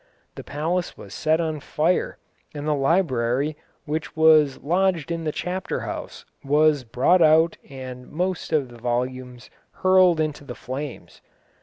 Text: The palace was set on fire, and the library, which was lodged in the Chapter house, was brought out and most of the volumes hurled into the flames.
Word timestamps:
The 0.33 0.43
palace 0.43 0.97
was 0.97 1.13
set 1.13 1.39
on 1.39 1.59
fire, 1.59 2.17
and 2.55 2.67
the 2.67 2.73
library, 2.73 3.55
which 3.85 4.15
was 4.17 4.57
lodged 4.63 5.11
in 5.11 5.25
the 5.25 5.31
Chapter 5.31 5.81
house, 5.81 6.25
was 6.43 6.83
brought 6.83 7.21
out 7.21 7.55
and 7.69 8.09
most 8.09 8.51
of 8.51 8.69
the 8.69 8.79
volumes 8.79 9.51
hurled 9.83 10.19
into 10.19 10.43
the 10.43 10.55
flames. 10.55 11.21